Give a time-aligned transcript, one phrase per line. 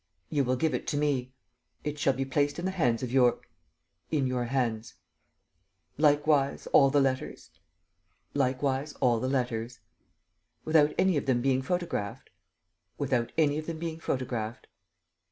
[0.31, 1.31] "You will give it to me."
[1.83, 3.39] "It shall be placed in the hands of Your...
[4.09, 4.95] in your hands."
[5.99, 7.51] "Likewise, all the letters?"
[8.33, 9.79] "Likewise, all the letters."
[10.65, 12.31] "Without any of them being photographed?"
[12.97, 14.65] "Without any of them being photographed."